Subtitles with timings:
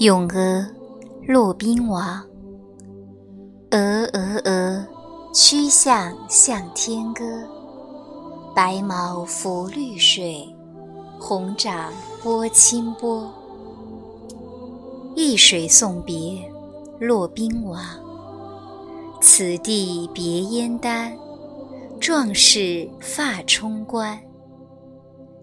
[0.00, 0.66] 咏鹅，
[1.26, 2.24] 骆宾王。
[3.70, 3.78] 鹅
[4.14, 4.86] 鹅鹅，
[5.34, 7.22] 曲项向天歌。
[8.56, 10.48] 白毛浮绿水，
[11.18, 11.92] 红掌
[12.22, 13.30] 拨清波。
[15.14, 16.50] 易水送别，
[16.98, 17.78] 骆宾王。
[19.20, 21.14] 此地别燕丹，
[22.00, 24.18] 壮士发冲冠。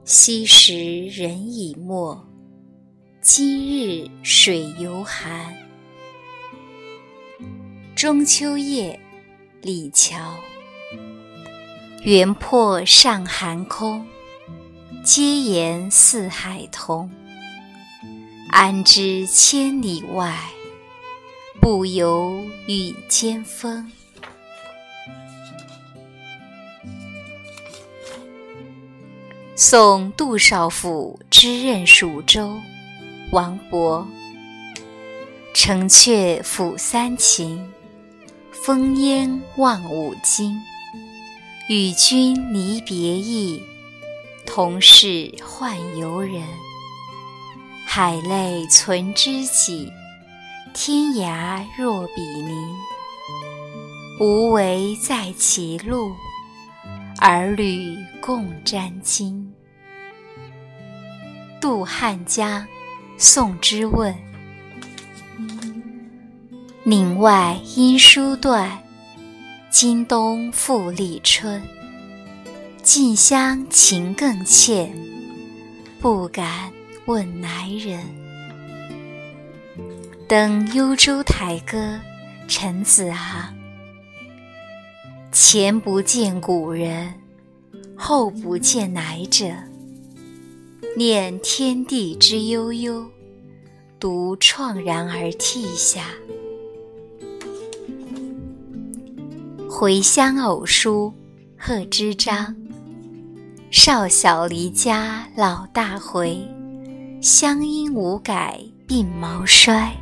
[0.04, 2.20] 昔时人已没。
[3.30, 5.54] 今日水犹寒。
[7.94, 8.98] 中秋夜，
[9.62, 10.18] 李峤。
[12.04, 14.08] 原魄上寒空，
[15.04, 17.12] 皆言四海同。
[18.50, 20.34] 安知千里外，
[21.60, 23.92] 不由羽间风。
[29.54, 32.58] 送杜少府之任蜀州。
[33.32, 34.06] 王勃：
[35.54, 37.70] 城阙辅三秦，
[38.54, 40.58] 风烟望五津。
[41.68, 43.62] 与君离别意，
[44.46, 46.42] 同是宦游人。
[47.86, 49.92] 海内存知己，
[50.74, 52.56] 天涯若比邻。
[54.22, 56.14] 无为在歧路，
[57.20, 59.46] 儿女共沾巾。
[61.60, 62.66] 渡汉江。
[63.20, 64.16] 宋之问：
[66.84, 68.78] 岭外音书断，
[69.72, 71.60] 经冬复历春。
[72.84, 74.94] 近乡情更怯，
[76.00, 76.72] 不敢
[77.08, 78.06] 问来人。
[80.28, 82.00] 登幽州台歌，
[82.48, 83.52] 陈子昂。
[85.32, 87.12] 前不见古人，
[87.98, 89.48] 后不见来者。
[90.98, 93.06] 念天地之悠悠，
[94.00, 96.06] 独怆然而涕下。
[99.70, 101.14] 回乡偶书，
[101.56, 102.56] 贺知章。
[103.70, 106.42] 少小离家老大回，
[107.22, 109.96] 乡音无改鬓毛衰。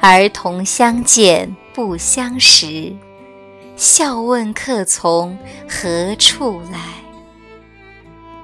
[0.00, 2.90] 儿童相见不相识，
[3.76, 5.36] 笑问客从
[5.68, 7.09] 何处来。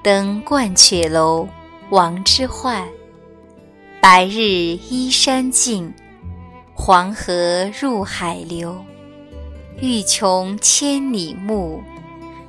[0.07, 1.49] 登鹳雀楼，
[1.91, 2.85] 王之涣。
[4.01, 5.93] 白日依山尽，
[6.75, 8.85] 黄河入海流。
[9.81, 11.83] 欲穷千里目，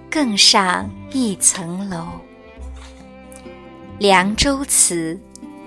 [0.08, 2.06] 更上一层楼。
[3.98, 5.20] 凉州词，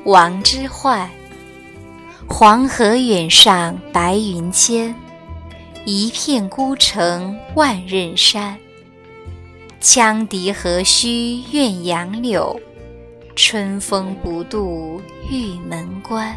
[0.05, 1.09] 王之涣。
[2.29, 4.95] 黄河远上白云间，
[5.85, 8.57] 一片孤城万仞山。
[9.81, 12.61] 羌笛何须怨杨柳，
[13.35, 16.37] 春风不度玉门关。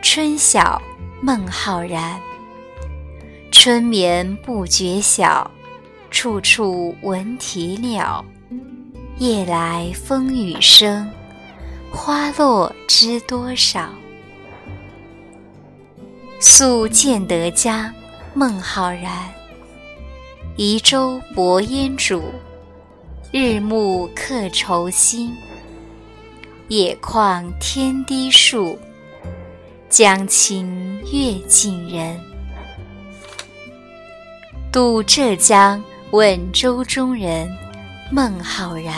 [0.00, 0.80] 春晓，
[1.20, 2.18] 孟浩然。
[3.52, 5.50] 春眠不觉晓，
[6.10, 8.24] 处处闻啼鸟。
[9.18, 11.10] 夜来风雨声，
[11.92, 13.90] 花落知多少。
[16.40, 17.92] 宿建德江，
[18.32, 19.35] 孟浩然。
[20.58, 22.22] 移舟泊烟渚，
[23.30, 25.36] 日暮客愁新。
[26.68, 28.78] 野旷天低树，
[29.90, 32.18] 江清月近人。
[34.72, 37.46] 渡浙江，问舟中人，
[38.10, 38.94] 孟浩然。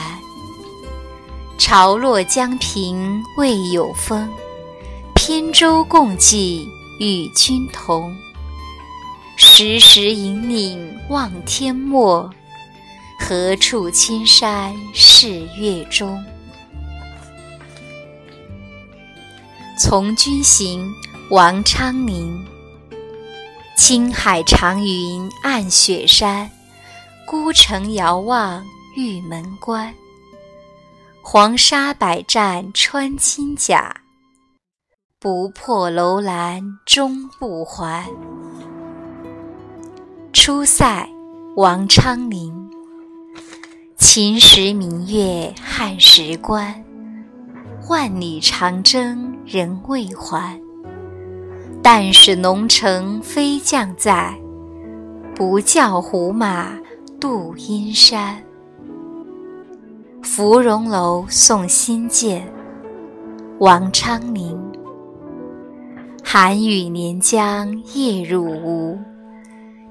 [1.58, 4.30] 潮落江平未有风，
[5.12, 6.68] 扁舟共济
[7.00, 8.16] 与君同。
[9.60, 12.32] 时时引领望天漠，
[13.18, 16.24] 何处青山是月中？
[19.76, 20.88] 从军行，
[21.30, 22.46] 王昌龄。
[23.76, 26.48] 青海长云暗雪山，
[27.26, 28.64] 孤城遥望
[28.94, 29.92] 玉门关。
[31.20, 33.92] 黄沙百战穿金甲，
[35.18, 38.08] 不破楼兰终不还。
[40.32, 41.08] 出塞，
[41.56, 42.52] 王昌龄。
[43.96, 46.84] 秦时明月汉时关，
[47.88, 50.60] 万里长征人未还。
[51.82, 54.38] 但使龙城飞将在，
[55.34, 56.78] 不教胡马
[57.18, 58.36] 度阴山。
[60.22, 62.46] 芙蓉楼送辛渐，
[63.60, 64.58] 王昌龄。
[66.22, 68.98] 寒雨连江夜入吴。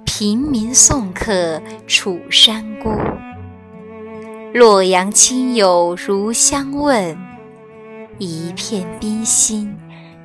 [0.09, 2.89] 平民送客楚山孤。
[4.53, 7.15] 洛阳亲友如相问，
[8.17, 9.75] 一片冰心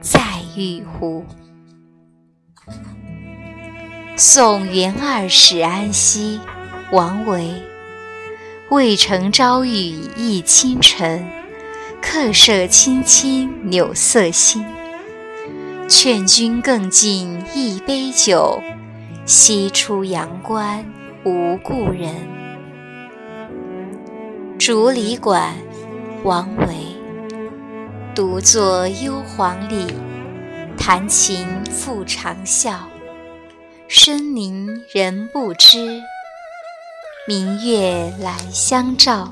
[0.00, 0.22] 在
[0.56, 1.26] 玉壶。
[4.16, 6.38] 送元二使安西，
[6.92, 7.60] 王维。
[8.70, 11.28] 渭城朝雨浥轻尘，
[12.00, 14.64] 客舍青青柳色新。
[15.88, 18.62] 劝君更尽一杯酒，
[19.24, 20.84] 西出阳关
[21.24, 22.12] 无故人。
[24.58, 25.54] 竹里馆，
[26.24, 26.74] 王维。
[28.16, 29.94] 独坐幽篁里，
[30.76, 32.74] 弹琴复长啸。
[33.86, 36.02] 深林人不知，
[37.28, 39.30] 明月来相照。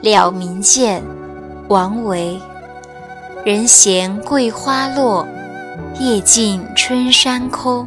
[0.00, 1.02] 了民间，
[1.68, 2.40] 王维。
[3.44, 5.26] 人闲桂花落，
[6.00, 7.86] 夜静春山空。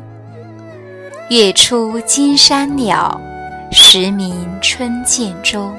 [1.30, 3.20] 月出惊山鸟，
[3.72, 5.74] 时鸣春涧中。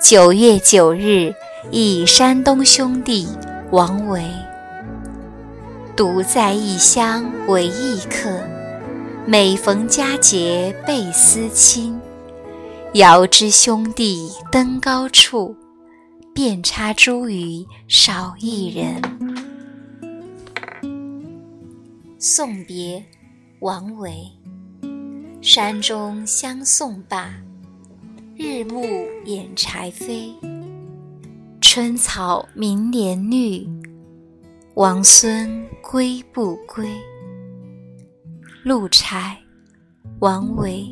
[0.00, 1.32] 九月九日
[1.70, 3.28] 忆山东兄弟
[3.70, 4.22] 王维。
[5.96, 8.40] 独在异乡为异客，
[9.26, 11.98] 每逢佳节倍思亲。
[12.94, 15.54] 遥知兄弟登高处，
[16.34, 19.17] 遍插茱萸少一人。
[22.20, 23.00] 送别，
[23.60, 24.12] 王维。
[25.40, 27.32] 山中相送罢，
[28.34, 28.84] 日暮
[29.24, 30.34] 掩柴扉。
[31.60, 33.64] 春草明年绿。
[34.74, 36.90] 王孙归不归？
[38.64, 39.38] 鹿柴，
[40.18, 40.88] 王维。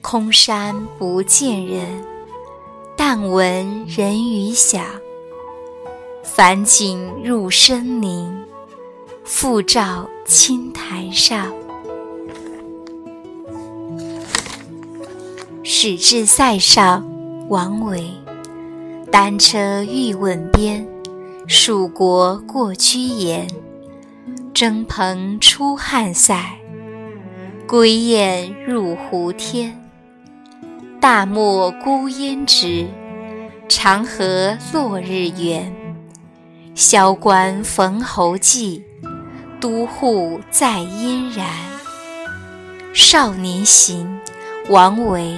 [0.00, 2.02] 空山不见人，
[2.96, 4.86] 但闻人语响。
[6.24, 8.26] 返景入深林，
[9.24, 11.52] 复照青苔上。
[15.62, 17.04] 始至塞上，
[17.48, 18.10] 王维。
[19.10, 20.86] 单车欲问边。
[21.46, 23.48] 蜀国过居延，
[24.54, 26.58] 征蓬出汉塞。
[27.66, 29.76] 归雁入胡天。
[31.00, 32.86] 大漠孤烟直，
[33.68, 35.74] 长河落日圆。
[36.74, 38.84] 萧关逢侯骑，
[39.60, 41.46] 都护在燕然。
[42.94, 44.18] 少年行，
[44.68, 45.36] 王维。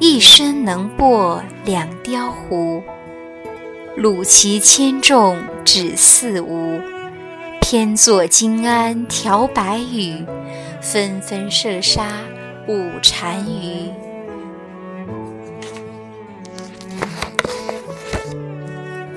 [0.00, 2.82] 一生能过两雕胡。
[3.96, 6.80] 虏骑千重只似无，
[7.60, 10.26] 偏作金鞍调白羽，
[10.80, 12.08] 纷纷射杀
[12.66, 13.90] 五单于。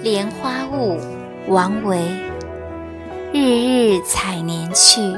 [0.03, 0.99] 莲花坞，
[1.47, 2.24] 王维。
[3.37, 5.13] 日日采莲去，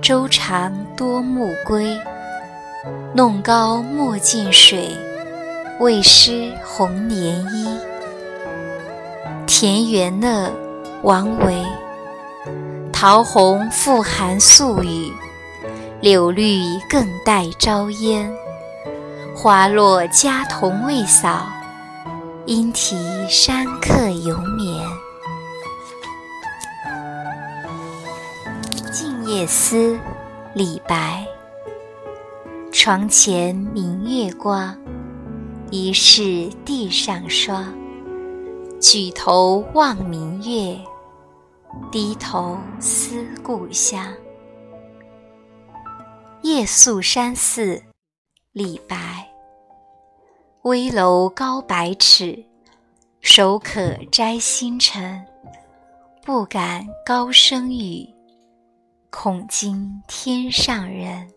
[0.00, 1.98] 洲长多暮归。
[3.12, 4.96] 弄篙莫溅水，
[5.80, 7.76] 为湿红莲衣。
[9.48, 10.48] 田园乐，
[11.02, 11.60] 王维。
[12.92, 15.12] 桃红复含宿雨，
[16.00, 18.32] 柳绿更带朝烟。
[19.34, 21.48] 花落家童未扫，
[22.46, 22.96] 莺啼
[23.28, 24.86] 山客犹眠。
[29.30, 29.76] 《夜思》
[30.56, 31.24] 李白。
[32.72, 34.76] 床前明月光，
[35.70, 37.72] 疑是地上霜。
[38.80, 40.76] 举头望明月，
[41.92, 44.04] 低头思故乡。
[46.42, 47.80] 夜宿山寺，
[48.50, 49.30] 李白。
[50.62, 52.44] 危楼高百尺，
[53.20, 55.24] 手可摘星辰。
[56.24, 58.04] 不敢高声语，
[59.10, 61.28] 恐惊天上人。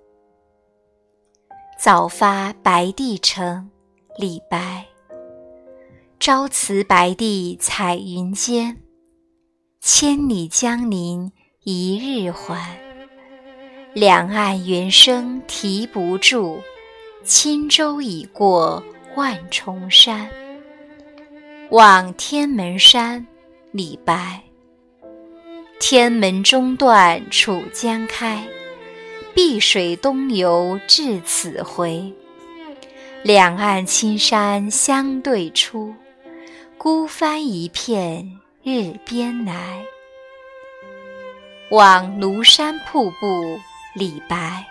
[1.80, 3.70] 早发白帝城，
[4.18, 4.86] 李白。
[6.20, 8.80] 朝辞白帝彩云间，
[9.82, 11.32] 千里江陵
[11.64, 12.80] 一日还。
[13.94, 16.62] 两岸猿声啼不住，
[17.24, 18.84] 轻舟已过
[19.16, 20.30] 万重山。
[21.72, 23.26] 望天门山，
[23.72, 24.42] 李白。
[25.86, 28.42] 天门中断楚江开，
[29.36, 32.14] 碧水东流至此回。
[33.22, 35.94] 两岸青山相对出。
[36.78, 39.84] 孤帆一片日边来，
[41.70, 43.60] 望庐山瀑布。
[43.94, 44.66] 李白。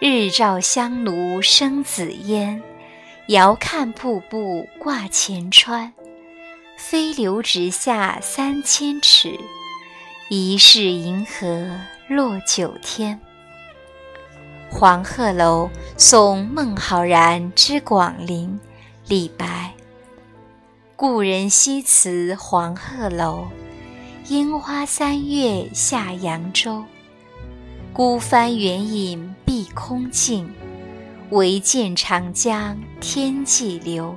[0.00, 2.60] 日照香炉生紫烟，
[3.28, 5.92] 遥看瀑布挂前川。
[6.76, 9.38] 飞流直下三千尺，
[10.32, 11.68] 疑是银河
[12.06, 13.18] 落九天。
[14.70, 18.60] 黄鹤楼送孟浩然之广陵。
[19.08, 19.74] 李白。
[20.94, 23.48] 故人西辞黄鹤楼，
[24.28, 26.84] 烟花三月下扬州。
[27.92, 30.48] 孤帆远影碧空尽，
[31.30, 34.14] 唯见长江天际流。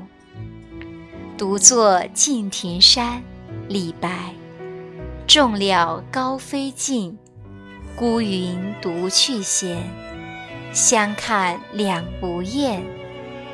[1.40, 3.24] 独坐敬亭山，
[3.68, 4.32] 李白。
[5.34, 7.18] 众鸟高飞尽，
[7.96, 9.82] 孤云独去闲。
[10.72, 12.84] 相看两不厌，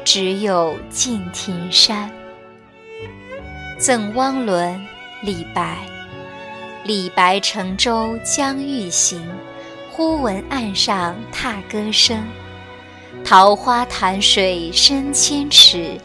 [0.03, 2.11] 只有敬亭山。
[3.77, 4.85] 赠汪伦，
[5.23, 5.77] 李白。
[6.83, 9.25] 李白乘舟将欲行，
[9.89, 12.21] 忽闻岸上踏歌声。
[13.23, 15.97] 桃花潭水深千尺，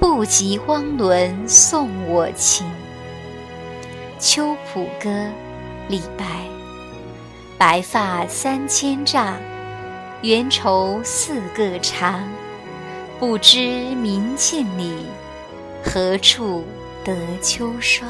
[0.00, 2.66] 不及汪伦送我情。
[4.20, 5.08] 《秋浦歌》
[5.88, 6.26] 李白。
[7.56, 9.34] 白发三千丈，
[10.20, 12.22] 缘愁似个长。
[13.18, 13.58] 不知
[13.94, 15.06] 明镜里，
[15.82, 16.64] 何处？
[17.02, 18.06] 得秋霜。